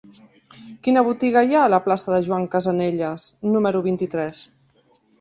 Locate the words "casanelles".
2.57-3.31